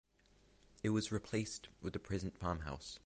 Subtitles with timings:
[0.81, 2.97] It was replaced with the present farmhouse.